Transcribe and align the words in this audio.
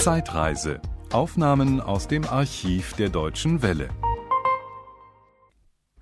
Zeitreise. 0.00 0.80
Aufnahmen 1.12 1.78
aus 1.78 2.08
dem 2.08 2.24
Archiv 2.24 2.94
der 2.94 3.10
Deutschen 3.10 3.60
Welle. 3.60 3.90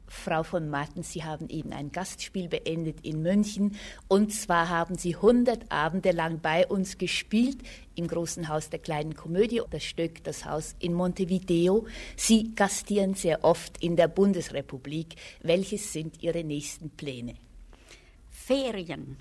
Frau 0.06 0.44
von 0.44 0.71
Martens, 0.71 1.13
Sie 1.13 1.25
haben 1.25 1.49
eben 1.49 1.73
ein 1.73 1.91
Gastspiel 1.91 2.47
beendet 2.47 3.00
in 3.05 3.23
München. 3.23 3.75
Und 4.07 4.33
zwar 4.33 4.69
haben 4.69 4.95
Sie 4.95 5.17
100 5.17 5.73
Abende 5.73 6.13
lang 6.13 6.39
bei 6.39 6.65
uns 6.65 6.97
gespielt 6.99 7.58
im 7.97 8.07
Großen 8.07 8.48
Haus 8.48 8.71
der 8.71 8.79
kleinen 8.79 9.16
Komödie, 9.16 9.62
das 9.69 9.82
Stück 9.82 10.23
Das 10.23 10.45
Haus 10.45 10.77
in 10.79 10.93
Montevideo. 10.93 11.89
Sie 12.17 12.55
gastieren 12.55 13.15
sehr 13.15 13.43
oft 13.43 13.83
in 13.83 13.96
der 13.96 14.07
Bundesrepublik. 14.07 15.17
Welches 15.43 15.93
sind 15.93 16.23
Ihre 16.23 16.45
nächsten 16.45 16.91
Pläne? 16.91 17.35
Ferien. 18.30 19.17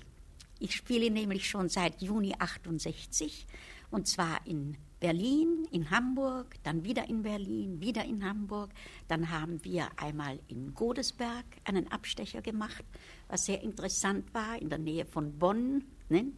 Ich 0.60 0.76
spiele 0.76 1.10
nämlich 1.10 1.48
schon 1.48 1.68
seit 1.68 2.00
Juni 2.00 2.34
68 2.38 3.46
und 3.90 4.06
zwar 4.06 4.46
in 4.46 4.76
Berlin, 5.00 5.66
in 5.70 5.90
Hamburg, 5.90 6.56
dann 6.64 6.84
wieder 6.84 7.08
in 7.08 7.22
Berlin, 7.22 7.80
wieder 7.80 8.04
in 8.04 8.24
Hamburg. 8.24 8.70
Dann 9.06 9.30
haben 9.30 9.64
wir 9.64 9.88
einmal 9.96 10.40
in 10.48 10.74
Godesberg 10.74 11.44
einen 11.64 11.90
Abstecher 11.92 12.42
gemacht, 12.42 12.84
was 13.28 13.46
sehr 13.46 13.62
interessant 13.62 14.34
war, 14.34 14.60
in 14.60 14.68
der 14.68 14.78
Nähe 14.78 15.04
von 15.04 15.38
Bonn. 15.38 15.84
Ne? 16.08 16.32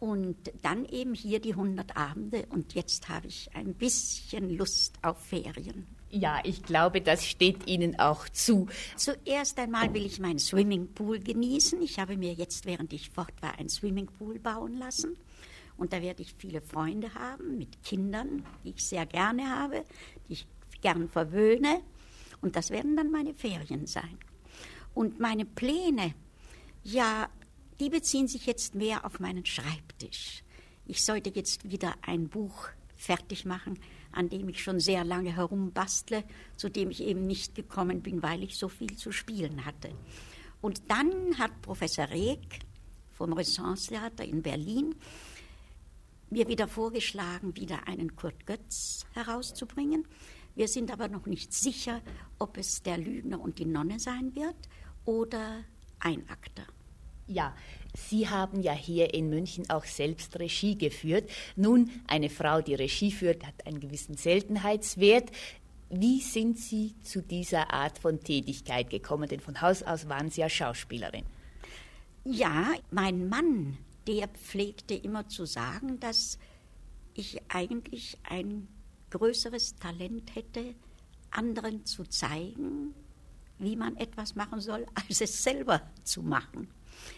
Und 0.00 0.36
dann 0.62 0.84
eben 0.86 1.14
hier 1.14 1.40
die 1.40 1.52
100 1.52 1.96
Abende 1.96 2.46
und 2.50 2.74
jetzt 2.74 3.08
habe 3.08 3.28
ich 3.28 3.54
ein 3.54 3.74
bisschen 3.74 4.50
Lust 4.50 4.96
auf 5.02 5.18
Ferien. 5.24 5.86
Ja, 6.10 6.40
ich 6.44 6.62
glaube, 6.62 7.00
das 7.00 7.24
steht 7.24 7.66
Ihnen 7.66 7.98
auch 7.98 8.28
zu. 8.28 8.68
Zuerst 8.96 9.58
einmal 9.58 9.92
will 9.94 10.06
ich 10.06 10.20
meinen 10.20 10.38
Swimmingpool 10.38 11.18
genießen. 11.18 11.82
Ich 11.82 11.98
habe 11.98 12.16
mir 12.16 12.32
jetzt, 12.34 12.66
während 12.66 12.92
ich 12.92 13.10
fort 13.10 13.34
war, 13.40 13.58
einen 13.58 13.68
Swimmingpool 13.68 14.38
bauen 14.38 14.74
lassen. 14.74 15.16
Und 15.76 15.92
da 15.92 16.00
werde 16.00 16.22
ich 16.22 16.34
viele 16.38 16.60
Freunde 16.60 17.14
haben 17.14 17.58
mit 17.58 17.82
Kindern, 17.82 18.44
die 18.64 18.70
ich 18.70 18.84
sehr 18.84 19.06
gerne 19.06 19.48
habe, 19.48 19.84
die 20.28 20.34
ich 20.34 20.46
gern 20.80 21.08
verwöhne. 21.08 21.82
Und 22.40 22.56
das 22.56 22.70
werden 22.70 22.96
dann 22.96 23.10
meine 23.10 23.34
Ferien 23.34 23.86
sein. 23.86 24.18
Und 24.92 25.18
meine 25.18 25.44
Pläne, 25.44 26.14
ja, 26.82 27.28
die 27.80 27.90
beziehen 27.90 28.28
sich 28.28 28.46
jetzt 28.46 28.74
mehr 28.74 29.04
auf 29.04 29.18
meinen 29.18 29.44
Schreibtisch. 29.44 30.44
Ich 30.86 31.04
sollte 31.04 31.30
jetzt 31.34 31.70
wieder 31.70 31.94
ein 32.02 32.28
Buch 32.28 32.68
fertig 32.94 33.44
machen, 33.44 33.78
an 34.12 34.28
dem 34.28 34.48
ich 34.48 34.62
schon 34.62 34.78
sehr 34.78 35.04
lange 35.04 35.34
herumbastle, 35.34 36.24
zu 36.56 36.68
dem 36.68 36.90
ich 36.90 37.02
eben 37.02 37.26
nicht 37.26 37.54
gekommen 37.54 38.02
bin, 38.02 38.22
weil 38.22 38.42
ich 38.42 38.56
so 38.56 38.68
viel 38.68 38.96
zu 38.96 39.10
spielen 39.10 39.64
hatte. 39.64 39.90
Und 40.60 40.82
dann 40.88 41.38
hat 41.38 41.62
Professor 41.62 42.08
Reg 42.08 42.60
vom 43.12 43.32
Renaissance 43.32 43.88
Theater 43.88 44.24
in 44.24 44.42
Berlin 44.42 44.94
mir 46.34 46.48
wieder 46.48 46.66
vorgeschlagen, 46.66 47.54
wieder 47.54 47.86
einen 47.86 48.16
Kurt 48.16 48.44
Götz 48.44 49.06
herauszubringen. 49.12 50.04
Wir 50.56 50.66
sind 50.66 50.92
aber 50.92 51.06
noch 51.06 51.26
nicht 51.26 51.52
sicher, 51.52 52.02
ob 52.40 52.58
es 52.58 52.82
der 52.82 52.98
Lügner 52.98 53.40
und 53.40 53.60
die 53.60 53.64
Nonne 53.64 54.00
sein 54.00 54.34
wird 54.34 54.56
oder 55.04 55.62
ein 56.00 56.28
Akter. 56.28 56.64
Ja, 57.28 57.54
Sie 57.96 58.28
haben 58.28 58.60
ja 58.60 58.72
hier 58.72 59.14
in 59.14 59.30
München 59.30 59.70
auch 59.70 59.84
selbst 59.84 60.36
Regie 60.40 60.76
geführt. 60.76 61.30
Nun, 61.54 61.88
eine 62.08 62.28
Frau, 62.28 62.60
die 62.60 62.74
Regie 62.74 63.12
führt, 63.12 63.46
hat 63.46 63.64
einen 63.64 63.78
gewissen 63.78 64.16
Seltenheitswert. 64.16 65.30
Wie 65.88 66.20
sind 66.20 66.58
Sie 66.58 66.96
zu 67.04 67.22
dieser 67.22 67.72
Art 67.72 67.98
von 67.98 68.18
Tätigkeit 68.18 68.90
gekommen? 68.90 69.28
Denn 69.28 69.38
von 69.38 69.60
Haus 69.60 69.84
aus 69.84 70.08
waren 70.08 70.30
Sie 70.30 70.40
ja 70.40 70.48
Schauspielerin. 70.48 71.24
Ja, 72.24 72.72
mein 72.90 73.28
Mann 73.28 73.78
der 74.06 74.28
pflegte 74.28 74.94
immer 74.94 75.28
zu 75.28 75.46
sagen, 75.46 76.00
dass 76.00 76.38
ich 77.14 77.40
eigentlich 77.48 78.18
ein 78.24 78.68
größeres 79.10 79.76
Talent 79.76 80.34
hätte, 80.34 80.74
anderen 81.30 81.84
zu 81.84 82.04
zeigen, 82.04 82.94
wie 83.58 83.76
man 83.76 83.96
etwas 83.96 84.34
machen 84.34 84.60
soll, 84.60 84.86
als 84.94 85.20
es 85.20 85.42
selber 85.42 85.82
zu 86.02 86.22
machen. 86.22 86.68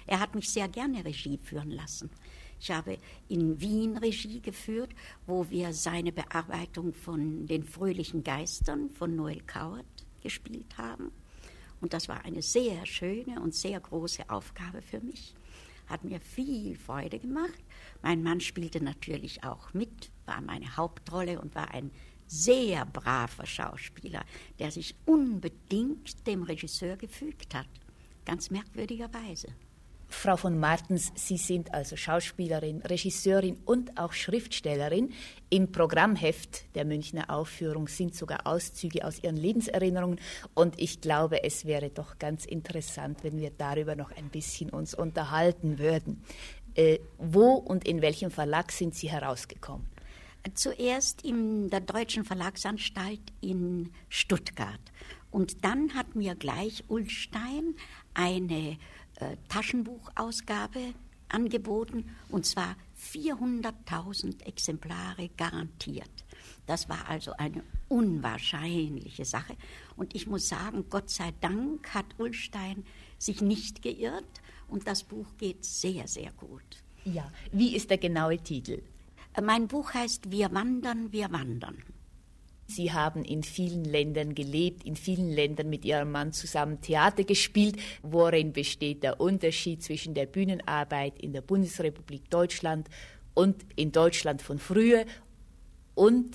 Er 0.07 0.21
hat 0.21 0.35
mich 0.35 0.51
sehr 0.51 0.69
gerne 0.69 1.05
Regie 1.05 1.39
führen 1.43 1.71
lassen. 1.71 2.11
Ich 2.59 2.71
habe 2.71 2.97
in 3.29 3.61
Wien 3.61 3.99
Regie 3.99 4.41
geführt, 4.41 4.91
wo 5.27 5.49
wir 5.51 5.75
seine 5.75 6.13
Bearbeitung 6.13 6.95
von 6.95 7.47
Den 7.47 7.65
fröhlichen 7.65 8.25
Geistern 8.25 8.91
von 8.91 9.15
Noel 9.15 9.43
Coward 9.43 9.85
gespielt 10.23 10.79
haben. 10.79 11.13
Und 11.83 11.93
das 11.93 12.09
war 12.09 12.25
eine 12.25 12.41
sehr 12.41 12.87
schöne 12.87 13.41
und 13.41 13.55
sehr 13.55 13.79
große 13.79 14.31
Aufgabe 14.31 14.81
für 14.81 15.01
mich 15.01 15.35
hat 15.87 16.05
mir 16.05 16.21
viel 16.21 16.77
Freude 16.77 17.19
gemacht. 17.19 17.63
Mein 18.03 18.23
Mann 18.23 18.41
spielte 18.41 18.83
natürlich 18.83 19.45
auch 19.45 19.73
mit, 19.75 20.11
war 20.25 20.41
meine 20.41 20.77
Hauptrolle 20.77 21.41
und 21.41 21.55
war 21.55 21.73
ein 21.73 21.91
sehr 22.27 22.85
braver 22.87 23.47
Schauspieler, 23.47 24.25
der 24.59 24.71
sich 24.71 24.97
unbedingt 25.05 26.27
dem 26.27 26.43
Regisseur 26.43 26.97
gefügt 26.97 27.55
hat, 27.55 27.69
ganz 28.25 28.51
merkwürdigerweise. 28.51 29.49
Frau 30.09 30.37
von 30.37 30.59
Martens, 30.59 31.13
Sie 31.17 31.37
sind 31.37 31.75
also 31.75 31.97
Schauspielerin, 31.97 32.83
Regisseurin 32.83 33.59
und 33.65 33.99
auch 33.99 34.13
Schriftstellerin. 34.13 35.13
Im 35.51 35.73
Programmheft 35.73 36.75
der 36.75 36.85
Münchner 36.85 37.29
Aufführung 37.29 37.89
sind 37.89 38.15
sogar 38.15 38.47
Auszüge 38.47 39.05
aus 39.05 39.23
Ihren 39.23 39.37
Lebenserinnerungen 39.37 40.21
und 40.55 40.81
ich 40.81 41.01
glaube, 41.01 41.43
es 41.43 41.65
wäre 41.65 41.91
doch 41.91 42.19
ganz 42.19 42.45
interessant, 42.45 43.25
wenn 43.25 43.39
wir 43.39 43.51
darüber 43.51 43.97
noch 43.97 44.13
ein 44.13 44.29
bisschen 44.29 44.71
uns 44.71 44.95
unterhalten 44.95 45.79
würden. 45.79 46.23
Äh, 46.75 47.01
wo 47.19 47.55
und 47.55 47.87
in 47.87 48.03
welchem 48.03 48.31
Verlag 48.31 48.71
sind 48.71 48.95
Sie 48.95 49.11
herausgekommen? 49.11 49.87
Zuerst 50.55 51.23
in 51.23 51.71
der 51.71 51.81
Deutschen 51.81 52.25
Verlagsanstalt 52.25 53.21
in 53.41 53.91
Stuttgart. 54.09 54.81
Und 55.31 55.65
dann 55.65 55.95
hat 55.95 56.15
mir 56.15 56.37
gleich 56.37 56.85
Ulstein 56.89 57.75
eine 58.15 58.79
äh, 59.17 59.37
Taschenbuchausgabe 59.49 60.95
angeboten 61.29 62.05
und 62.29 62.47
zwar 62.47 62.77
400.000 62.99 64.45
Exemplare 64.45 65.29
garantiert. 65.37 66.11
Das 66.67 66.89
war 66.89 67.09
also 67.09 67.33
eine 67.33 67.63
unwahrscheinliche 67.89 69.25
Sache. 69.25 69.57
Und 69.97 70.15
ich 70.15 70.27
muss 70.27 70.49
sagen, 70.49 70.87
Gott 70.91 71.11
sei 71.11 71.33
Dank 71.41 71.95
hat 71.95 72.07
Ulstein 72.19 72.85
sich 73.19 73.41
nicht 73.41 73.83
geirrt 73.83 74.43
und 74.69 74.87
das 74.87 75.05
Buch 75.05 75.37
geht 75.39 75.65
sehr, 75.65 76.09
sehr 76.09 76.33
gut. 76.33 76.83
Ja, 77.05 77.31
wie 77.53 77.77
ist 77.77 77.91
der 77.91 77.99
genaue 77.99 78.39
Titel? 78.39 78.83
Mein 79.41 79.69
Buch 79.69 79.95
heißt 79.95 80.31
Wir 80.31 80.53
wandern, 80.53 81.13
wir 81.13 81.31
wandern. 81.31 81.83
Sie 82.67 82.93
haben 82.93 83.25
in 83.25 83.43
vielen 83.43 83.85
Ländern 83.85 84.35
gelebt, 84.35 84.85
in 84.85 84.97
vielen 84.97 85.31
Ländern 85.31 85.71
mit 85.71 85.85
Ihrem 85.85 86.11
Mann 86.11 86.33
zusammen 86.33 86.81
Theater 86.81 87.25
gespielt. 87.25 87.77
Worin 88.03 88.53
besteht 88.53 89.03
der 89.03 89.21
Unterschied 89.21 89.83
zwischen 89.83 90.15
der 90.15 90.27
Bühnenarbeit 90.27 91.19
in 91.21 91.33
der 91.33 91.43
Bundesrepublik 91.43 92.29
Deutschland 92.29 92.89
und 93.35 93.65
in 93.77 93.93
Deutschland 93.93 94.43
von 94.43 94.59
früher 94.59 95.05
und 95.95 96.35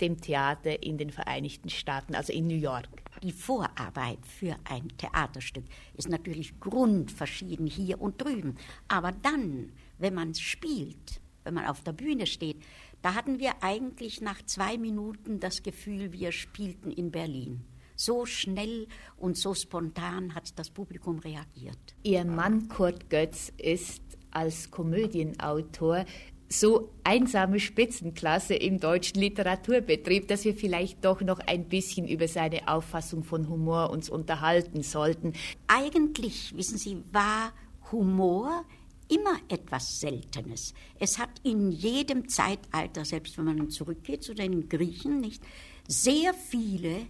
dem 0.00 0.20
Theater 0.20 0.82
in 0.82 0.98
den 0.98 1.10
Vereinigten 1.10 1.70
Staaten, 1.70 2.14
also 2.14 2.32
in 2.32 2.48
New 2.48 2.56
York? 2.56 2.88
Die 3.22 3.32
Vorarbeit 3.32 4.18
für 4.26 4.56
ein 4.64 4.88
Theaterstück 4.98 5.64
ist 5.94 6.08
natürlich 6.08 6.58
grundverschieden 6.58 7.66
hier 7.66 8.00
und 8.00 8.20
drüben. 8.20 8.56
Aber 8.88 9.12
dann, 9.12 9.70
wenn 9.98 10.14
man 10.14 10.34
spielt, 10.34 11.20
wenn 11.44 11.54
man 11.54 11.66
auf 11.66 11.82
der 11.82 11.92
Bühne 11.92 12.26
steht, 12.26 12.56
da 13.02 13.14
hatten 13.14 13.38
wir 13.38 13.62
eigentlich 13.62 14.20
nach 14.20 14.42
zwei 14.46 14.78
Minuten 14.78 15.40
das 15.40 15.62
Gefühl, 15.62 16.12
wir 16.12 16.32
spielten 16.32 16.90
in 16.90 17.10
Berlin. 17.10 17.64
So 17.96 18.26
schnell 18.26 18.88
und 19.16 19.36
so 19.36 19.54
spontan 19.54 20.34
hat 20.34 20.58
das 20.58 20.70
Publikum 20.70 21.18
reagiert. 21.18 21.78
Ihr 22.02 22.24
Mann 22.24 22.68
Kurt 22.68 23.10
Götz 23.10 23.52
ist 23.58 24.02
als 24.30 24.70
Komödienautor 24.70 26.06
so 26.48 26.90
einsame 27.04 27.60
Spitzenklasse 27.60 28.54
im 28.54 28.78
deutschen 28.78 29.20
Literaturbetrieb, 29.20 30.28
dass 30.28 30.44
wir 30.44 30.54
vielleicht 30.54 31.04
doch 31.04 31.20
noch 31.22 31.40
ein 31.40 31.68
bisschen 31.68 32.06
über 32.06 32.28
seine 32.28 32.68
Auffassung 32.68 33.24
von 33.24 33.48
Humor 33.48 33.90
uns 33.90 34.10
unterhalten 34.10 34.82
sollten. 34.82 35.32
Eigentlich, 35.66 36.56
wissen 36.56 36.78
Sie, 36.78 37.02
war 37.10 37.52
Humor 37.90 38.64
immer 39.12 39.38
etwas 39.48 40.00
Seltenes. 40.00 40.72
Es 40.98 41.18
hat 41.18 41.40
in 41.42 41.70
jedem 41.70 42.28
Zeitalter, 42.28 43.04
selbst 43.04 43.36
wenn 43.36 43.44
man 43.44 43.70
zurückgeht 43.70 44.22
zu 44.22 44.34
den 44.34 44.68
Griechen, 44.68 45.20
nicht 45.20 45.42
sehr 45.86 46.32
viele 46.32 47.06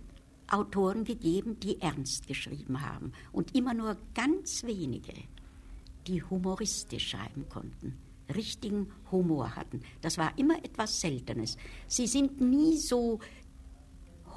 Autoren 0.49 1.04
gegeben, 1.04 1.60
die 1.60 1.81
ernst 1.81 2.26
geschrieben 2.26 2.82
haben 2.82 3.12
und 3.31 3.54
immer 3.54 3.72
nur 3.72 3.96
ganz 4.14 4.64
wenige, 4.64 5.14
die 6.06 6.22
humoristisch 6.22 7.10
schreiben 7.10 7.49
konnten, 7.49 7.96
richtigen 8.34 8.93
Humor 9.10 9.54
hatten. 9.54 9.81
Das 10.00 10.19
war 10.19 10.37
immer 10.38 10.58
etwas 10.64 11.00
Seltenes. 11.00 11.56
Sie 11.87 12.06
sind 12.06 12.40
nie 12.40 12.76
so 12.78 13.20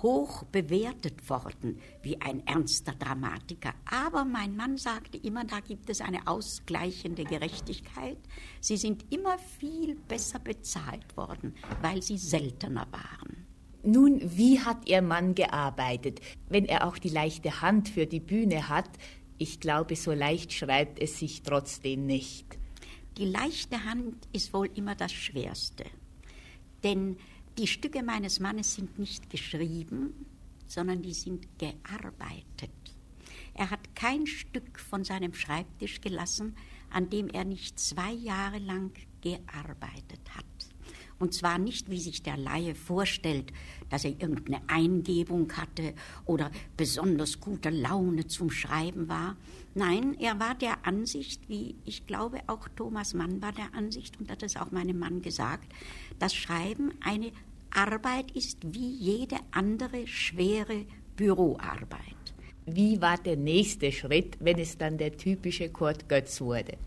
hoch 0.02 0.44
bewertet 0.46 1.30
worden 1.30 1.80
wie 2.02 2.22
ein 2.22 2.46
ernster 2.46 2.94
Dramatiker. 2.94 3.74
Aber 3.86 4.26
mein 4.26 4.56
Mann 4.56 4.78
sagte 4.78 5.18
immer, 5.18 5.44
da 5.44 5.60
gibt 5.60 5.90
es 5.90 6.02
eine 6.02 6.28
ausgleichende 6.28 7.24
Gerechtigkeit. 7.24 8.18
Sie 8.62 8.78
sind 8.78 9.06
immer 9.14 9.38
viel 9.38 9.96
besser 9.96 10.40
bezahlt 10.40 11.16
worden, 11.18 11.56
weil 11.82 12.02
sie 12.02 12.18
seltener 12.18 12.88
waren. 12.92 13.46
Nun, 13.84 14.20
wie 14.24 14.60
hat 14.60 14.88
Ihr 14.90 15.04
Mann 15.04 15.36
gearbeitet? 15.36 16.20
Wenn 16.50 16.66
er 16.66 16.88
auch 16.88 16.98
die 16.98 17.10
leichte 17.10 17.62
Hand 17.62 17.90
für 17.90 18.08
die 18.08 18.20
Bühne 18.20 18.68
hat, 18.68 18.90
ich 19.38 19.60
glaube, 19.60 19.96
so 19.96 20.12
leicht 20.12 20.54
schreibt 20.54 21.00
es 21.00 21.20
sich 21.20 21.44
trotzdem 21.44 22.06
nicht. 22.06 22.58
Die 23.18 23.26
leichte 23.26 23.84
Hand 23.86 24.28
ist 24.34 24.54
wohl 24.54 24.70
immer 24.76 24.96
das 24.96 25.14
Schwerste. 25.14 25.86
Denn 26.84 27.18
die 27.58 27.68
Stücke 27.68 28.04
meines 28.04 28.40
Mannes 28.40 28.76
sind 28.76 29.00
nicht 29.00 29.30
geschrieben, 29.30 30.26
sondern 30.68 31.02
die 31.02 31.14
sind 31.14 31.48
gearbeitet. 31.58 32.72
Er 33.54 33.70
hat 33.70 33.96
kein 33.96 34.28
Stück 34.28 34.80
von 34.80 35.04
seinem 35.04 35.34
Schreibtisch 35.34 36.02
gelassen, 36.02 36.56
an 36.90 37.10
dem 37.10 37.30
er 37.30 37.46
nicht 37.46 37.80
zwei 37.80 38.12
Jahre 38.12 38.60
lang 38.60 38.92
gearbeitet 39.22 40.36
hat. 40.36 40.75
Und 41.18 41.34
zwar 41.34 41.58
nicht, 41.58 41.90
wie 41.90 42.00
sich 42.00 42.24
der 42.24 42.38
Laie 42.38 42.76
vorstellt, 42.76 43.54
dass 43.90 44.04
er 44.04 44.12
irgendeine 44.12 44.62
Eingebung 44.68 45.52
hatte 45.54 45.94
oder 46.26 46.52
besonders 46.76 47.40
gute 47.40 47.70
Laune 47.70 48.28
zum 48.28 48.50
Schreiben 48.50 49.08
war. 49.08 49.38
Nein, 49.74 50.16
er 50.20 50.40
war 50.40 50.56
der 50.56 50.86
Ansicht, 50.86 51.48
wie 51.48 51.76
ich 51.86 52.06
glaube 52.06 52.40
auch 52.48 52.68
Thomas 52.76 53.14
Mann 53.14 53.42
war 53.42 53.52
der 53.52 53.74
Ansicht, 53.74 54.20
und 54.20 54.30
hat 54.30 54.44
es 54.44 54.58
auch 54.58 54.72
meinem 54.72 55.00
Mann 55.00 55.22
gesagt, 55.22 55.72
dass 56.20 56.34
Schreiben 56.34 56.94
eine 57.02 57.32
Arbeit 57.72 58.32
ist 58.32 58.60
wie 58.74 58.90
jede 58.90 59.38
andere 59.52 60.08
schwere 60.08 60.86
Büroarbeit. 61.16 62.00
Wie 62.66 63.02
war 63.02 63.18
der 63.18 63.36
nächste 63.36 63.92
Schritt, 63.92 64.38
wenn 64.40 64.58
es 64.58 64.78
dann 64.78 64.98
der 64.98 65.16
typische 65.16 65.70
Kurt 65.70 66.10
Götz 66.10 66.42
wurde? 66.42 66.78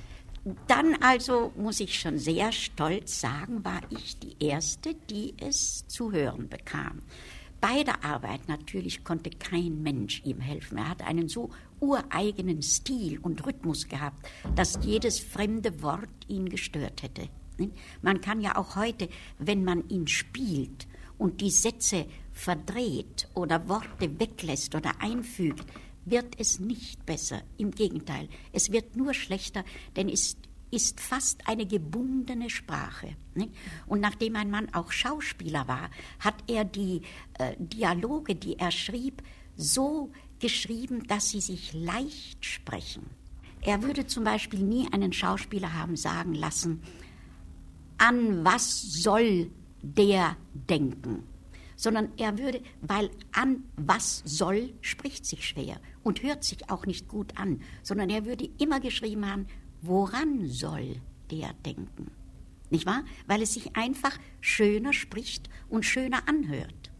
Dann 0.67 0.94
also, 1.02 1.52
muss 1.56 1.81
ich 1.81 1.99
schon 1.99 2.19
sehr 2.19 2.52
stolz 2.52 3.20
sagen, 3.20 3.64
war 3.64 3.81
ich 3.90 4.19
die 4.19 4.37
Erste, 4.38 4.94
die 5.11 5.35
es 5.40 5.87
zu 5.88 6.12
hören 6.12 6.49
bekam. 6.49 7.02
Bei 7.61 7.82
der 7.82 8.05
Arbeit 8.05 8.49
natürlich 8.49 9.02
konnte 9.02 9.31
kein 9.31 9.82
Mensch 9.82 10.23
ihm 10.25 10.40
helfen. 10.40 10.79
Er 10.79 10.90
hat 10.90 11.02
einen 11.02 11.29
so 11.29 11.50
ureigenen 11.81 12.62
Stil 12.62 13.19
und 13.19 13.44
Rhythmus 13.44 13.88
gehabt, 13.88 14.26
dass 14.55 14.79
jedes 14.82 15.19
fremde 15.19 15.82
Wort 15.82 16.08
ihn 16.29 16.49
gestört 16.49 17.02
hätte. 17.02 17.29
Man 18.02 18.20
kann 18.20 18.40
ja 18.40 18.56
auch 18.56 18.76
heute, 18.76 19.08
wenn 19.38 19.64
man 19.64 19.88
ihn 19.88 20.06
spielt 20.06 20.87
und 21.19 21.40
die 21.40 21.50
Sätze 21.50 22.06
verdreht 22.32 23.29
oder 23.35 23.69
Worte 23.69 24.20
weglässt 24.20 24.76
oder 24.76 24.93
einfügt, 25.00 25.67
wird 26.10 26.38
es 26.38 26.60
nicht 26.60 27.05
besser. 27.06 27.43
Im 27.56 27.70
Gegenteil, 27.70 28.28
es 28.52 28.72
wird 28.72 28.96
nur 28.96 29.14
schlechter, 29.14 29.64
denn 29.96 30.08
es 30.08 30.37
ist 30.70 31.00
fast 31.00 31.49
eine 31.49 31.66
gebundene 31.66 32.50
Sprache. 32.50 33.16
Und 33.87 34.00
nachdem 34.00 34.34
mein 34.34 34.50
Mann 34.50 34.72
auch 34.75 34.93
Schauspieler 34.93 35.66
war, 35.66 35.90
hat 36.20 36.34
er 36.46 36.64
die 36.64 37.02
äh, 37.38 37.55
Dialoge, 37.58 38.34
die 38.34 38.58
er 38.58 38.70
schrieb, 38.70 39.22
so 39.56 40.10
geschrieben, 40.40 41.06
dass 41.06 41.31
sie 41.31 41.40
sich 41.40 41.72
leicht 41.72 42.44
sprechen. 42.44 43.06
Er 43.61 43.82
würde 43.82 44.06
zum 44.06 44.25
Beispiel 44.25 44.61
nie 44.61 44.93
einen 44.93 45.12
Schauspieler 45.12 45.72
haben 45.75 45.96
sagen 45.96 46.34
lassen, 46.34 46.82
an 47.96 48.44
was 48.44 48.81
soll 48.81 49.50
der 49.82 50.37
denken? 50.52 51.25
Sondern 51.78 52.12
er 52.19 52.36
würde, 52.38 52.60
weil 52.82 53.08
an 53.32 53.62
was 53.76 54.20
soll 54.26 54.75
spricht 54.82 55.25
sich 55.25 55.46
schwer 55.46 55.80
und 56.02 56.22
hört 56.25 56.42
sich 56.42 56.69
auch 56.70 56.84
nicht 56.84 57.08
gut 57.08 57.38
an, 57.38 57.62
sondern 57.82 58.10
er 58.10 58.26
würde 58.26 58.50
immer 58.58 58.80
geschrieben 58.80 59.25
haben, 59.30 59.46
woran 59.80 60.46
soll 60.48 60.96
der 61.30 61.54
denken? 61.64 62.10
Nicht 62.69 62.84
wahr? 62.84 63.04
Weil 63.28 63.42
es 63.42 63.54
sich 63.54 63.76
einfach 63.76 64.19
schöner 64.40 64.92
spricht 64.92 65.48
und 65.69 65.84
schöner 65.84 66.28
anhört. 66.28 66.90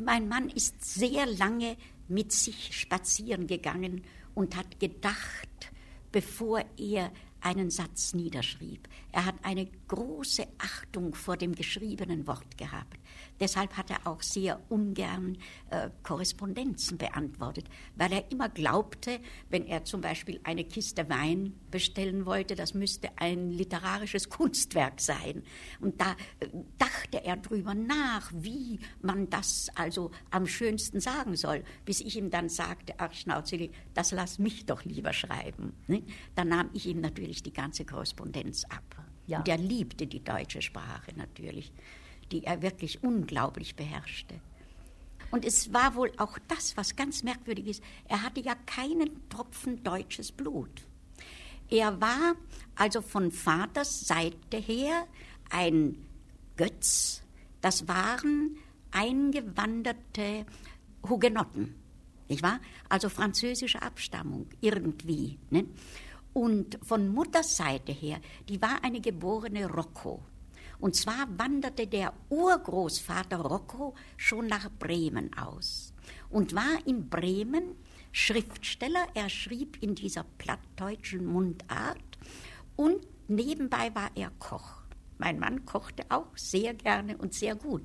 Mein 0.00 0.28
Mann 0.28 0.50
ist 0.50 0.84
sehr 0.84 1.26
lange 1.26 1.76
mit 2.06 2.32
sich 2.32 2.78
spazieren 2.78 3.46
gegangen 3.46 4.02
und 4.34 4.56
hat 4.56 4.78
gedacht, 4.78 5.72
bevor 6.12 6.62
er 6.76 7.10
einen 7.40 7.70
Satz 7.70 8.12
niederschrieb. 8.14 8.88
Er 9.10 9.24
hat 9.24 9.36
eine 9.42 9.68
große 9.92 10.46
Achtung 10.56 11.14
vor 11.14 11.36
dem 11.36 11.54
geschriebenen 11.54 12.26
Wort 12.26 12.56
gehabt. 12.56 12.96
Deshalb 13.38 13.76
hat 13.76 13.90
er 13.90 14.06
auch 14.06 14.22
sehr 14.22 14.58
ungern 14.70 15.36
äh, 15.68 15.90
Korrespondenzen 16.02 16.96
beantwortet, 16.96 17.66
weil 17.94 18.10
er 18.10 18.32
immer 18.32 18.48
glaubte, 18.48 19.20
wenn 19.50 19.66
er 19.66 19.84
zum 19.84 20.00
Beispiel 20.00 20.40
eine 20.44 20.64
Kiste 20.64 21.10
Wein 21.10 21.60
bestellen 21.70 22.24
wollte, 22.24 22.54
das 22.54 22.72
müsste 22.72 23.10
ein 23.16 23.50
literarisches 23.50 24.30
Kunstwerk 24.30 24.98
sein. 24.98 25.42
Und 25.78 26.00
da 26.00 26.12
äh, 26.40 26.48
dachte 26.78 27.22
er 27.22 27.36
drüber 27.36 27.74
nach, 27.74 28.32
wie 28.34 28.80
man 29.02 29.28
das 29.28 29.68
also 29.74 30.10
am 30.30 30.46
schönsten 30.46 31.00
sagen 31.00 31.36
soll, 31.36 31.64
bis 31.84 32.00
ich 32.00 32.16
ihm 32.16 32.30
dann 32.30 32.48
sagte, 32.48 32.94
ach 32.96 33.12
Schnauzeli, 33.12 33.70
das 33.92 34.10
lass 34.12 34.38
mich 34.38 34.64
doch 34.64 34.84
lieber 34.84 35.12
schreiben. 35.12 35.74
Ne? 35.86 36.02
Dann 36.34 36.48
nahm 36.48 36.70
ich 36.72 36.86
ihm 36.86 37.02
natürlich 37.02 37.42
die 37.42 37.52
ganze 37.52 37.84
Korrespondenz 37.84 38.64
ab. 38.64 39.11
Ja. 39.26 39.38
Und 39.38 39.48
er 39.48 39.58
liebte 39.58 40.06
die 40.06 40.22
deutsche 40.22 40.62
Sprache 40.62 41.12
natürlich 41.16 41.72
die 42.32 42.44
er 42.44 42.62
wirklich 42.62 43.02
unglaublich 43.04 43.76
beherrschte. 43.76 44.40
Und 45.30 45.44
es 45.44 45.72
war 45.72 45.94
wohl 45.94 46.12
auch 46.18 46.38
das, 46.48 46.76
was 46.76 46.96
ganz 46.96 47.22
merkwürdig 47.22 47.66
ist. 47.66 47.82
Er 48.08 48.22
hatte 48.22 48.40
ja 48.40 48.54
keinen 48.66 49.28
Tropfen 49.28 49.82
deutsches 49.84 50.32
Blut. 50.32 50.82
Er 51.70 52.00
war 52.00 52.34
also 52.74 53.00
von 53.00 53.30
Vaters 53.30 54.06
Seite 54.06 54.58
her 54.58 55.06
ein 55.50 55.96
Götz. 56.56 57.22
Das 57.60 57.88
waren 57.88 58.56
eingewanderte 58.90 60.44
Hugenotten, 61.08 61.74
nicht 62.28 62.42
wahr? 62.42 62.60
Also 62.88 63.08
französische 63.08 63.80
Abstammung 63.80 64.46
irgendwie. 64.60 65.38
Ne? 65.50 65.64
Und 66.32 66.78
von 66.82 67.08
Mutters 67.08 67.56
Seite 67.56 67.92
her, 67.92 68.20
die 68.48 68.60
war 68.62 68.82
eine 68.82 69.00
geborene 69.00 69.66
Rocco. 69.70 70.22
Und 70.78 70.96
zwar 70.96 71.28
wanderte 71.38 71.86
der 71.86 72.12
Urgroßvater 72.30 73.38
Rocco 73.38 73.94
schon 74.16 74.48
nach 74.48 74.68
Bremen 74.78 75.30
aus 75.36 75.92
und 76.28 76.54
war 76.54 76.78
in 76.86 77.08
Bremen 77.08 77.76
Schriftsteller. 78.10 79.06
Er 79.14 79.28
schrieb 79.28 79.80
in 79.82 79.94
dieser 79.94 80.24
plattdeutschen 80.38 81.24
Mundart 81.24 82.18
und 82.74 83.06
nebenbei 83.28 83.94
war 83.94 84.10
er 84.16 84.30
Koch. 84.38 84.82
Mein 85.18 85.38
Mann 85.38 85.64
kochte 85.64 86.04
auch 86.08 86.36
sehr 86.36 86.74
gerne 86.74 87.16
und 87.16 87.32
sehr 87.32 87.54
gut. 87.54 87.82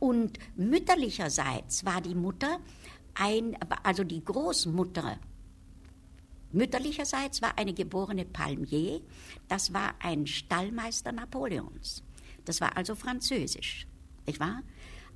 Und 0.00 0.38
mütterlicherseits 0.56 1.84
war 1.84 2.00
die 2.00 2.16
Mutter 2.16 2.58
ein, 3.14 3.56
also 3.84 4.02
die 4.02 4.24
Großmutter 4.24 5.18
mütterlicherseits 6.52 7.42
war 7.42 7.58
eine 7.58 7.74
geborene 7.74 8.24
Palmier, 8.24 9.00
das 9.48 9.72
war 9.72 9.94
ein 10.00 10.26
Stallmeister 10.26 11.12
Napoleons. 11.12 12.02
Das 12.44 12.60
war 12.60 12.76
also 12.76 12.94
Französisch, 12.94 13.86
nicht 14.26 14.40
wahr? 14.40 14.62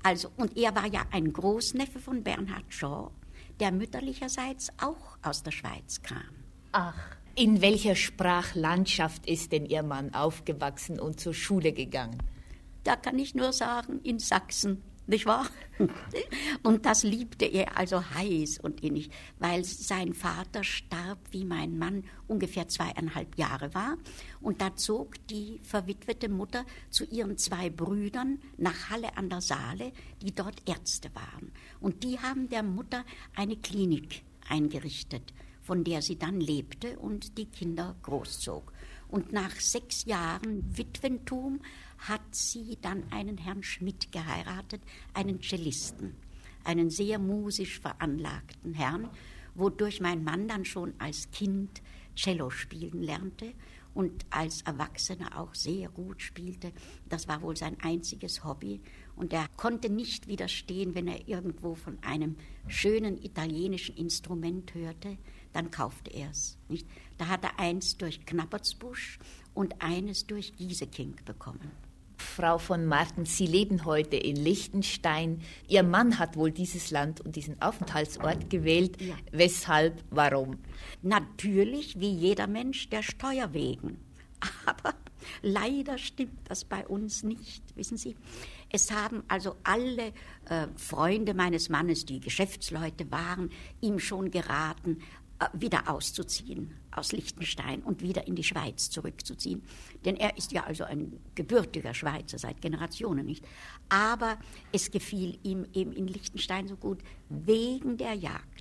Also, 0.02 0.30
und 0.36 0.56
er 0.56 0.74
war 0.74 0.86
ja 0.86 1.04
ein 1.10 1.32
Großneffe 1.32 1.98
von 1.98 2.22
Bernhard 2.22 2.72
Shaw, 2.72 3.10
der 3.58 3.72
mütterlicherseits 3.72 4.70
auch 4.80 5.18
aus 5.22 5.42
der 5.42 5.50
Schweiz 5.50 6.02
kam. 6.02 6.44
Ach, 6.72 7.16
in 7.34 7.60
welcher 7.60 7.96
Sprachlandschaft 7.96 9.26
ist 9.26 9.52
denn 9.52 9.66
Ihr 9.66 9.82
Mann 9.82 10.14
aufgewachsen 10.14 11.00
und 11.00 11.20
zur 11.20 11.34
Schule 11.34 11.72
gegangen? 11.72 12.22
Da 12.84 12.96
kann 12.96 13.18
ich 13.18 13.34
nur 13.34 13.52
sagen, 13.52 14.00
in 14.02 14.18
Sachsen 14.18 14.82
nicht 15.06 15.26
wahr? 15.26 15.46
Und 16.62 16.86
das 16.86 17.02
liebte 17.02 17.44
er 17.44 17.76
also 17.76 18.02
heiß 18.14 18.58
und 18.60 18.82
innig, 18.82 19.10
weil 19.38 19.64
sein 19.64 20.14
Vater 20.14 20.64
starb, 20.64 21.18
wie 21.30 21.44
mein 21.44 21.78
Mann 21.78 22.04
ungefähr 22.26 22.68
zweieinhalb 22.68 23.38
Jahre 23.38 23.74
war. 23.74 23.98
Und 24.40 24.60
da 24.60 24.74
zog 24.74 25.14
die 25.28 25.60
verwitwete 25.62 26.28
Mutter 26.28 26.64
zu 26.90 27.04
ihren 27.04 27.36
zwei 27.36 27.70
Brüdern 27.70 28.38
nach 28.56 28.90
Halle 28.90 29.16
an 29.16 29.28
der 29.28 29.40
Saale, 29.40 29.92
die 30.22 30.34
dort 30.34 30.62
Ärzte 30.68 31.10
waren. 31.14 31.52
Und 31.80 32.02
die 32.04 32.18
haben 32.18 32.48
der 32.48 32.62
Mutter 32.62 33.04
eine 33.34 33.56
Klinik 33.56 34.22
eingerichtet, 34.48 35.32
von 35.62 35.84
der 35.84 36.02
sie 36.02 36.18
dann 36.18 36.40
lebte 36.40 36.98
und 36.98 37.38
die 37.38 37.46
Kinder 37.46 37.96
großzog. 38.02 38.72
Und 39.08 39.32
nach 39.32 39.52
sechs 39.60 40.04
Jahren 40.04 40.76
Witwentum 40.76 41.60
hat 41.98 42.34
sie 42.34 42.78
dann 42.80 43.10
einen 43.10 43.38
Herrn 43.38 43.62
Schmidt 43.62 44.12
geheiratet, 44.12 44.82
einen 45.14 45.40
Cellisten, 45.40 46.14
einen 46.64 46.90
sehr 46.90 47.18
musisch 47.18 47.80
veranlagten 47.80 48.74
Herrn, 48.74 49.08
wodurch 49.54 50.00
mein 50.00 50.24
Mann 50.24 50.48
dann 50.48 50.64
schon 50.64 50.94
als 50.98 51.30
Kind 51.30 51.82
Cello 52.14 52.50
spielen 52.50 53.02
lernte 53.02 53.52
und 53.96 54.26
als 54.28 54.60
Erwachsener 54.62 55.40
auch 55.40 55.54
sehr 55.54 55.88
gut 55.88 56.20
spielte. 56.20 56.72
Das 57.08 57.28
war 57.28 57.40
wohl 57.40 57.56
sein 57.56 57.78
einziges 57.80 58.44
Hobby. 58.44 58.82
Und 59.16 59.32
er 59.32 59.48
konnte 59.56 59.88
nicht 59.88 60.28
widerstehen, 60.28 60.94
wenn 60.94 61.08
er 61.08 61.26
irgendwo 61.26 61.74
von 61.74 61.98
einem 62.02 62.36
schönen 62.68 63.16
italienischen 63.22 63.96
Instrument 63.96 64.74
hörte, 64.74 65.16
dann 65.54 65.70
kaufte 65.70 66.10
er 66.10 66.30
es. 66.30 66.58
Da 67.16 67.28
hat 67.28 67.42
er 67.44 67.58
eins 67.58 67.96
durch 67.96 68.26
Knappertsbusch 68.26 69.18
und 69.54 69.80
eines 69.80 70.26
durch 70.26 70.54
Gieseking 70.56 71.16
bekommen. 71.24 71.85
Frau 72.36 72.58
von 72.58 72.84
Martens, 72.84 73.38
Sie 73.38 73.46
leben 73.46 73.86
heute 73.86 74.16
in 74.16 74.36
Liechtenstein. 74.36 75.40
Ihr 75.68 75.82
Mann 75.82 76.18
hat 76.18 76.36
wohl 76.36 76.50
dieses 76.50 76.90
Land 76.90 77.22
und 77.22 77.34
diesen 77.34 77.62
Aufenthaltsort 77.62 78.50
gewählt. 78.50 79.00
Ja. 79.00 79.14
Weshalb, 79.32 80.04
warum? 80.10 80.58
Natürlich, 81.00 81.98
wie 81.98 82.10
jeder 82.10 82.46
Mensch, 82.46 82.90
der 82.90 83.02
Steuer 83.02 83.54
wegen. 83.54 83.96
Aber 84.66 84.94
leider 85.40 85.96
stimmt 85.96 86.38
das 86.44 86.66
bei 86.66 86.86
uns 86.86 87.22
nicht, 87.22 87.62
wissen 87.74 87.96
Sie. 87.96 88.14
Es 88.70 88.90
haben 88.90 89.22
also 89.28 89.56
alle 89.62 90.08
äh, 90.50 90.66
Freunde 90.76 91.32
meines 91.32 91.70
Mannes, 91.70 92.04
die 92.04 92.20
Geschäftsleute 92.20 93.10
waren, 93.10 93.48
ihm 93.80 93.98
schon 93.98 94.30
geraten, 94.30 94.98
äh, 95.38 95.46
wieder 95.54 95.88
auszuziehen 95.88 96.74
aus 96.96 97.12
Liechtenstein 97.12 97.82
und 97.82 98.02
wieder 98.02 98.26
in 98.26 98.34
die 98.34 98.44
Schweiz 98.44 98.90
zurückzuziehen. 98.90 99.62
Denn 100.04 100.16
er 100.16 100.36
ist 100.36 100.52
ja 100.52 100.64
also 100.64 100.84
ein 100.84 101.18
gebürtiger 101.34 101.94
Schweizer 101.94 102.38
seit 102.38 102.60
Generationen 102.60 103.26
nicht. 103.26 103.44
Aber 103.88 104.38
es 104.72 104.90
gefiel 104.90 105.38
ihm 105.42 105.66
eben 105.72 105.92
in 105.92 106.08
Liechtenstein 106.08 106.68
so 106.68 106.76
gut 106.76 107.00
wegen 107.28 107.96
der 107.96 108.14
Jagd. 108.14 108.55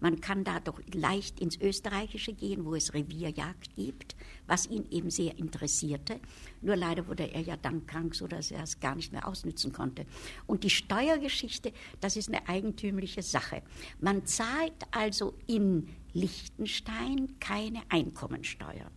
Man 0.00 0.20
kann 0.20 0.44
da 0.44 0.60
doch 0.60 0.80
leicht 0.92 1.40
ins 1.40 1.60
Österreichische 1.60 2.32
gehen, 2.32 2.64
wo 2.64 2.74
es 2.74 2.94
Revierjagd 2.94 3.76
gibt, 3.76 4.16
was 4.46 4.66
ihn 4.66 4.86
eben 4.90 5.10
sehr 5.10 5.38
interessierte. 5.38 6.18
Nur 6.62 6.76
leider 6.76 7.06
wurde 7.06 7.32
er 7.32 7.42
ja 7.42 7.56
dann 7.56 7.86
krank, 7.86 8.14
sodass 8.14 8.50
er 8.50 8.62
es 8.62 8.80
gar 8.80 8.94
nicht 8.94 9.12
mehr 9.12 9.28
ausnützen 9.28 9.72
konnte. 9.72 10.06
Und 10.46 10.64
die 10.64 10.70
Steuergeschichte, 10.70 11.72
das 12.00 12.16
ist 12.16 12.28
eine 12.28 12.48
eigentümliche 12.48 13.22
Sache. 13.22 13.62
Man 14.00 14.26
zahlt 14.26 14.72
also 14.90 15.34
in 15.46 15.88
Liechtenstein 16.14 17.38
keine 17.38 17.82
Einkommensteuer. 17.88 18.90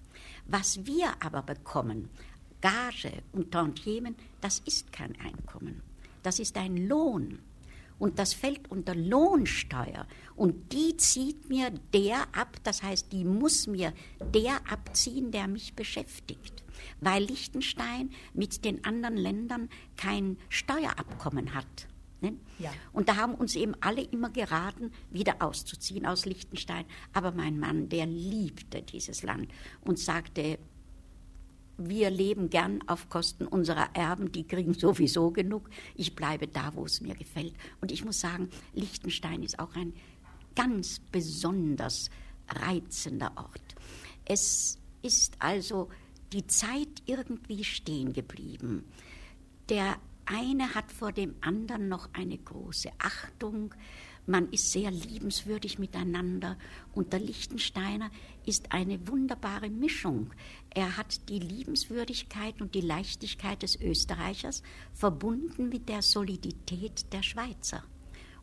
Was 0.47 0.85
wir 0.85 1.13
aber 1.21 1.41
bekommen, 1.41 2.09
Gage 2.61 3.11
und 3.33 3.51
Tantiemen, 3.51 4.15
das 4.39 4.59
ist 4.59 4.91
kein 4.93 5.19
Einkommen. 5.19 5.81
Das 6.23 6.39
ist 6.39 6.55
ein 6.57 6.87
Lohn. 6.87 7.39
Und 8.03 8.19
das 8.19 8.33
fällt 8.33 8.69
unter 8.69 8.95
Lohnsteuer. 8.95 10.05
Und 10.35 10.73
die 10.73 10.97
zieht 10.97 11.47
mir 11.47 11.69
der 11.93 12.23
ab, 12.35 12.57
das 12.65 12.83
heißt, 12.83 13.13
die 13.13 13.23
muss 13.23 13.65
mir 13.65 13.93
der 14.33 14.59
abziehen, 14.69 15.31
der 15.31 15.47
mich 15.47 15.73
beschäftigt. 15.73 16.65
Weil 16.99 17.23
Liechtenstein 17.23 18.09
mit 18.33 18.65
den 18.65 18.83
anderen 18.83 19.15
Ländern 19.15 19.69
kein 19.95 20.35
Steuerabkommen 20.49 21.53
hat. 21.53 21.87
Ne? 22.19 22.33
Ja. 22.59 22.73
Und 22.91 23.07
da 23.07 23.15
haben 23.15 23.35
uns 23.35 23.55
eben 23.55 23.73
alle 23.79 24.01
immer 24.01 24.31
geraten, 24.31 24.91
wieder 25.09 25.41
auszuziehen 25.41 26.05
aus 26.05 26.25
Liechtenstein. 26.25 26.83
Aber 27.13 27.31
mein 27.31 27.57
Mann, 27.57 27.87
der 27.87 28.05
liebte 28.05 28.81
dieses 28.81 29.23
Land 29.23 29.47
und 29.79 29.97
sagte, 29.97 30.59
wir 31.77 32.09
leben 32.09 32.49
gern 32.49 32.81
auf 32.87 33.09
Kosten 33.09 33.47
unserer 33.47 33.95
Erben, 33.95 34.31
die 34.31 34.47
kriegen 34.47 34.73
sowieso 34.73 35.31
genug. 35.31 35.69
Ich 35.95 36.15
bleibe 36.15 36.47
da, 36.47 36.71
wo 36.75 36.85
es 36.85 37.01
mir 37.01 37.15
gefällt. 37.15 37.55
Und 37.81 37.91
ich 37.91 38.05
muss 38.05 38.19
sagen, 38.19 38.49
Liechtenstein 38.73 39.43
ist 39.43 39.59
auch 39.59 39.75
ein 39.75 39.93
ganz 40.55 40.99
besonders 40.99 42.09
reizender 42.47 43.31
Ort. 43.35 43.75
Es 44.25 44.77
ist 45.01 45.35
also 45.39 45.89
die 46.31 46.47
Zeit 46.47 47.01
irgendwie 47.05 47.63
stehen 47.63 48.13
geblieben. 48.13 48.85
Der 49.69 49.97
eine 50.25 50.73
hat 50.73 50.91
vor 50.91 51.11
dem 51.11 51.35
anderen 51.41 51.89
noch 51.89 52.09
eine 52.13 52.37
große 52.37 52.89
Achtung. 52.99 53.73
Man 54.25 54.49
ist 54.51 54.71
sehr 54.71 54.89
liebenswürdig 54.89 55.79
miteinander. 55.79 56.57
Und 56.93 57.11
der 57.11 57.19
Lichtensteiner 57.19 58.09
ist 58.45 58.71
eine 58.71 59.07
wunderbare 59.07 59.69
Mischung. 59.69 60.31
Er 60.69 60.95
hat 60.95 61.27
die 61.29 61.39
Liebenswürdigkeit 61.39 62.61
und 62.61 62.73
die 62.73 62.81
Leichtigkeit 62.81 63.63
des 63.63 63.79
Österreichers 63.79 64.63
verbunden 64.93 65.69
mit 65.69 65.89
der 65.89 66.01
Solidität 66.01 67.11
der 67.11 67.23
Schweizer. 67.23 67.83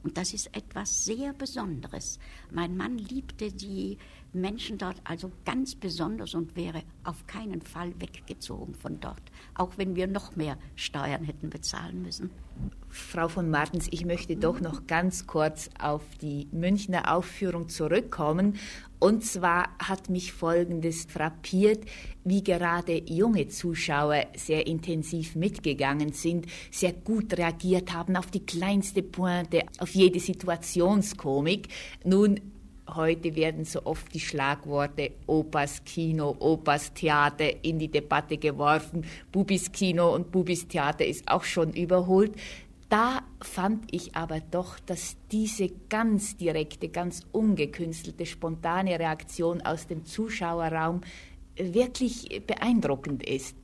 Und 0.03 0.17
das 0.17 0.33
ist 0.33 0.55
etwas 0.57 1.05
sehr 1.05 1.35
Besonderes. 1.35 2.19
Mein 2.51 2.77
Mann 2.77 2.97
liebte 2.99 3.53
die 3.53 3.99
Menschen 4.33 4.79
dort 4.79 5.01
also 5.05 5.31
ganz 5.45 5.75
besonders 5.75 6.35
und 6.35 6.57
wäre 6.57 6.83
auf 7.05 7.27
keinen 7.27 7.63
Fall 7.63 7.93
weggezogen 8.01 8.75
von 8.75 9.01
dort, 9.01 9.23
auch 9.55 9.77
wenn 9.77 9.97
wir 9.97 10.07
noch 10.07 10.37
mehr 10.37 10.59
Steuern 10.77 11.25
hätten 11.25 11.51
bezahlen 11.51 12.03
müssen. 12.03 12.31
Frau 12.89 13.29
von 13.29 13.49
Martens, 13.49 13.87
ich 13.91 14.05
möchte 14.05 14.37
doch 14.37 14.61
noch 14.61 14.87
ganz 14.87 15.27
kurz 15.27 15.71
auf 15.79 16.03
die 16.21 16.49
Münchner 16.51 17.15
Aufführung 17.15 17.69
zurückkommen. 17.69 18.59
Und 18.99 19.25
zwar 19.25 19.69
hat 19.79 20.11
mich 20.11 20.33
Folgendes 20.33 21.05
frappiert, 21.05 21.85
wie 22.25 22.43
gerade 22.43 23.01
junge 23.07 23.49
Zuschauer 23.49 24.27
sehr 24.37 24.67
intensiv 24.67 25.37
mitgegangen 25.37 26.13
sind, 26.13 26.47
sehr 26.71 26.93
gut 26.93 27.39
reagiert 27.39 27.95
haben 27.95 28.17
auf 28.17 28.27
die 28.27 28.45
kleinste 28.45 29.03
Pointe, 29.03 29.63
auf 29.79 29.95
jede 29.95 30.21
Situationskomik. 30.21 31.69
Nun 32.05 32.41
Heute 32.97 33.37
werden 33.37 33.65
so 33.65 33.85
oft 33.85 34.13
die 34.15 34.21
Schlagworte 34.21 35.13
Opas 35.27 35.85
Kino, 35.85 36.37
Opas 36.41 36.93
Theater 36.93 37.65
in 37.65 37.79
die 37.79 37.91
Debatte 37.91 38.37
geworfen. 38.37 39.05
Bubis 39.31 39.71
Kino 39.71 40.15
und 40.15 40.33
Bubis 40.33 40.67
Theater 40.67 41.05
ist 41.05 41.29
auch 41.29 41.45
schon 41.45 41.73
überholt. 41.73 42.33
Da 42.89 43.23
fand 43.41 43.85
ich 43.95 44.17
aber 44.17 44.41
doch, 44.41 44.81
dass 44.81 45.17
diese 45.31 45.69
ganz 45.89 46.37
direkte, 46.37 46.89
ganz 46.89 47.25
ungekünstelte, 47.31 48.27
spontane 48.27 48.99
Reaktion 48.99 49.61
aus 49.61 49.87
dem 49.87 50.05
Zuschauerraum 50.05 51.03
wirklich 51.55 52.43
beeindruckend 52.47 53.23
ist. 53.23 53.57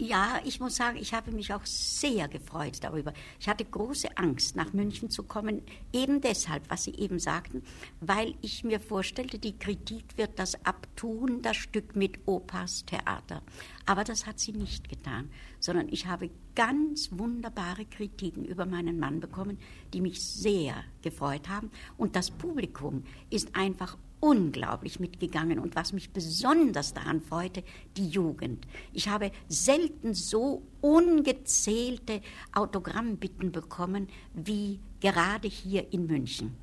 Ja, 0.00 0.40
ich 0.44 0.60
muss 0.60 0.76
sagen, 0.76 0.96
ich 0.96 1.12
habe 1.12 1.32
mich 1.32 1.52
auch 1.52 1.66
sehr 1.66 2.28
gefreut 2.28 2.78
darüber. 2.82 3.12
Ich 3.40 3.48
hatte 3.48 3.64
große 3.64 4.16
Angst, 4.16 4.54
nach 4.54 4.72
München 4.72 5.10
zu 5.10 5.24
kommen, 5.24 5.62
eben 5.92 6.20
deshalb, 6.20 6.70
was 6.70 6.84
Sie 6.84 6.94
eben 6.94 7.18
sagten, 7.18 7.64
weil 8.00 8.34
ich 8.40 8.62
mir 8.62 8.78
vorstellte, 8.78 9.40
die 9.40 9.58
Kritik 9.58 10.16
wird 10.16 10.38
das 10.38 10.64
abtun, 10.64 11.42
das 11.42 11.56
Stück 11.56 11.96
mit 11.96 12.20
Opas 12.26 12.84
Theater. 12.84 13.42
Aber 13.86 14.04
das 14.04 14.24
hat 14.24 14.38
sie 14.38 14.52
nicht 14.52 14.88
getan, 14.88 15.30
sondern 15.58 15.88
ich 15.88 16.06
habe 16.06 16.30
ganz 16.54 17.08
wunderbare 17.10 17.84
Kritiken 17.84 18.44
über 18.44 18.66
meinen 18.66 19.00
Mann 19.00 19.18
bekommen, 19.18 19.58
die 19.92 20.00
mich 20.00 20.22
sehr 20.22 20.76
gefreut 21.02 21.48
haben. 21.48 21.72
Und 21.96 22.14
das 22.14 22.30
Publikum 22.30 23.02
ist 23.30 23.56
einfach 23.56 23.96
unglaublich 24.20 25.00
mitgegangen 25.00 25.58
und 25.58 25.76
was 25.76 25.92
mich 25.92 26.10
besonders 26.10 26.94
daran 26.94 27.20
freute, 27.20 27.62
die 27.96 28.08
Jugend. 28.08 28.66
Ich 28.92 29.08
habe 29.08 29.30
selten 29.48 30.14
so 30.14 30.62
ungezählte 30.80 32.20
Autogrammbitten 32.52 33.52
bekommen 33.52 34.08
wie 34.34 34.80
gerade 35.00 35.48
hier 35.48 35.92
in 35.92 36.06
München. 36.06 36.56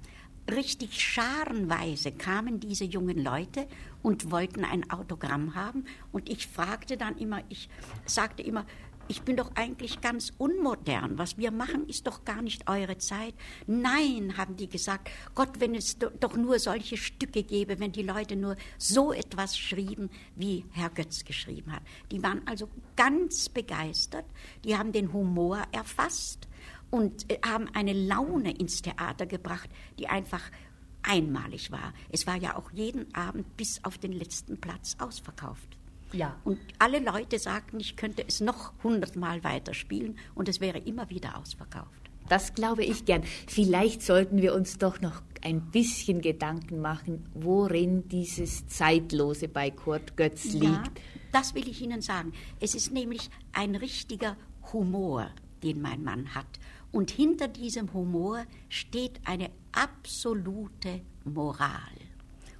Richtig 0.53 1.01
scharenweise 1.01 2.11
kamen 2.11 2.59
diese 2.59 2.83
jungen 2.83 3.17
Leute 3.17 3.67
und 4.03 4.29
wollten 4.29 4.63
ein 4.63 4.87
Autogramm 4.91 5.55
haben 5.55 5.85
und 6.11 6.29
ich 6.29 6.45
fragte 6.45 6.97
dann 6.97 7.17
immer, 7.17 7.41
ich 7.49 7.67
sagte 8.05 8.43
immer, 8.43 8.63
ich 9.07 9.21
bin 9.21 9.35
doch 9.35 9.51
eigentlich 9.55 10.01
ganz 10.01 10.33
unmodern. 10.37 11.17
Was 11.17 11.37
wir 11.37 11.51
machen, 11.51 11.87
ist 11.87 12.07
doch 12.07 12.25
gar 12.25 12.41
nicht 12.41 12.69
eure 12.69 12.97
Zeit. 12.97 13.33
Nein, 13.67 14.37
haben 14.37 14.55
die 14.55 14.67
gesagt, 14.67 15.09
Gott, 15.33 15.59
wenn 15.59 15.75
es 15.75 15.97
doch 15.97 16.35
nur 16.35 16.59
solche 16.59 16.97
Stücke 16.97 17.43
gäbe, 17.43 17.79
wenn 17.79 17.91
die 17.91 18.03
Leute 18.03 18.35
nur 18.35 18.55
so 18.77 19.13
etwas 19.13 19.57
schrieben, 19.57 20.09
wie 20.35 20.65
Herr 20.71 20.89
Götz 20.89 21.23
geschrieben 21.23 21.71
hat. 21.71 21.83
Die 22.11 22.23
waren 22.23 22.41
also 22.47 22.69
ganz 22.95 23.49
begeistert, 23.49 24.25
die 24.63 24.77
haben 24.77 24.91
den 24.91 25.13
Humor 25.13 25.63
erfasst 25.71 26.47
und 26.89 27.31
äh, 27.31 27.39
haben 27.45 27.69
eine 27.73 27.93
Laune 27.93 28.51
ins 28.57 28.81
Theater 28.81 29.25
gebracht, 29.25 29.69
die 29.99 30.07
einfach 30.07 30.51
einmalig 31.03 31.71
war. 31.71 31.93
Es 32.09 32.25
war 32.25 32.35
ja 32.35 32.55
auch 32.55 32.71
jeden 32.71 33.13
Abend 33.13 33.57
bis 33.57 33.83
auf 33.83 33.97
den 33.97 34.11
letzten 34.11 34.59
Platz 34.59 34.95
ausverkauft. 34.99 35.77
Ja. 36.15 36.35
Und 36.43 36.59
alle 36.79 36.99
Leute 36.99 37.39
sagten, 37.39 37.79
ich 37.79 37.95
könnte 37.95 38.23
es 38.27 38.41
noch 38.41 38.73
hundertmal 38.83 39.43
weiterspielen 39.43 40.17
und 40.33 40.49
es 40.49 40.59
wäre 40.61 40.79
immer 40.79 41.09
wieder 41.09 41.37
ausverkauft. 41.37 42.05
Das 42.27 42.55
glaube 42.55 42.83
ich 42.83 43.05
gern. 43.05 43.23
Vielleicht 43.47 44.01
sollten 44.01 44.41
wir 44.41 44.55
uns 44.55 44.77
doch 44.77 44.99
noch 44.99 45.21
ein 45.43 45.69
bisschen 45.69 46.21
Gedanken 46.21 46.81
machen, 46.81 47.29
worin 47.35 48.07
dieses 48.09 48.65
Zeitlose 48.67 49.47
bei 49.47 49.69
Kurt 49.69 50.17
Götz 50.17 50.53
liegt. 50.53 50.63
Ja, 50.63 50.83
das 51.31 51.53
will 51.53 51.67
ich 51.67 51.81
Ihnen 51.81 52.01
sagen. 52.01 52.33
Es 52.59 52.73
ist 52.73 52.91
nämlich 52.91 53.29
ein 53.53 53.75
richtiger 53.75 54.37
Humor, 54.73 55.29
den 55.61 55.81
mein 55.81 56.03
Mann 56.03 56.33
hat. 56.33 56.47
Und 56.91 57.11
hinter 57.11 57.47
diesem 57.47 57.93
Humor 57.93 58.45
steht 58.69 59.19
eine 59.25 59.51
absolute 59.71 61.01
Moral. 61.25 61.91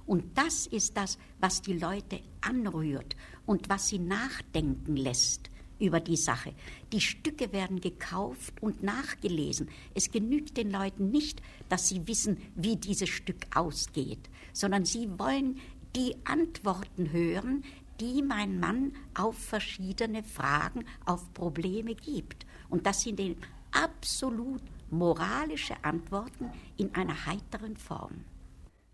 Und 0.06 0.38
das 0.38 0.68
ist 0.68 0.96
das, 0.96 1.18
was 1.40 1.62
die 1.62 1.72
Leute 1.72 2.20
anrührt 2.40 3.16
und 3.46 3.68
was 3.68 3.88
sie 3.88 3.98
nachdenken 3.98 4.96
lässt 4.96 5.50
über 5.78 6.00
die 6.00 6.16
Sache. 6.16 6.54
Die 6.92 7.00
Stücke 7.00 7.52
werden 7.52 7.80
gekauft 7.80 8.54
und 8.62 8.82
nachgelesen. 8.82 9.68
Es 9.94 10.10
genügt 10.10 10.56
den 10.56 10.70
Leuten 10.70 11.10
nicht, 11.10 11.42
dass 11.68 11.88
sie 11.88 12.06
wissen, 12.06 12.38
wie 12.54 12.76
dieses 12.76 13.08
Stück 13.08 13.46
ausgeht, 13.54 14.30
sondern 14.52 14.84
sie 14.84 15.08
wollen 15.18 15.58
die 15.94 16.14
Antworten 16.24 17.12
hören, 17.12 17.64
die 18.00 18.22
mein 18.22 18.60
Mann 18.60 18.92
auf 19.14 19.38
verschiedene 19.38 20.22
Fragen, 20.22 20.84
auf 21.04 21.32
Probleme 21.32 21.94
gibt. 21.94 22.46
Und 22.68 22.86
das 22.86 23.02
sind 23.02 23.18
eben 23.20 23.40
absolut 23.72 24.62
moralische 24.90 25.82
Antworten 25.82 26.50
in 26.76 26.94
einer 26.94 27.26
heiteren 27.26 27.76
Form. 27.76 28.24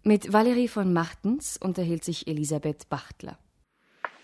Mit 0.04 0.32
Valerie 0.32 0.68
von 0.68 0.92
Martens 0.92 1.56
unterhielt 1.56 2.04
sich 2.04 2.26
Elisabeth 2.26 2.88
Bachtler. 2.88 3.38